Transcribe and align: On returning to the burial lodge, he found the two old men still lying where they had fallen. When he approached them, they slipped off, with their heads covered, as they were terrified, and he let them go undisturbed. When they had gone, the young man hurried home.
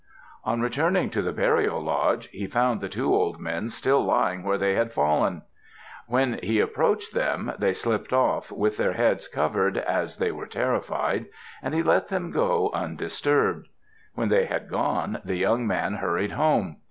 On 0.43 0.61
returning 0.61 1.11
to 1.11 1.21
the 1.21 1.31
burial 1.31 1.79
lodge, 1.79 2.25
he 2.29 2.47
found 2.47 2.81
the 2.81 2.89
two 2.89 3.13
old 3.13 3.39
men 3.39 3.69
still 3.69 4.03
lying 4.03 4.41
where 4.41 4.57
they 4.57 4.73
had 4.73 4.91
fallen. 4.91 5.43
When 6.07 6.39
he 6.41 6.59
approached 6.59 7.13
them, 7.13 7.53
they 7.59 7.73
slipped 7.73 8.11
off, 8.11 8.51
with 8.51 8.77
their 8.77 8.93
heads 8.93 9.27
covered, 9.27 9.77
as 9.77 10.17
they 10.17 10.31
were 10.31 10.47
terrified, 10.47 11.27
and 11.61 11.75
he 11.75 11.83
let 11.83 12.07
them 12.07 12.31
go 12.31 12.71
undisturbed. 12.73 13.67
When 14.15 14.29
they 14.29 14.45
had 14.47 14.69
gone, 14.71 15.21
the 15.23 15.35
young 15.37 15.67
man 15.67 15.93
hurried 15.97 16.31
home. 16.31 16.77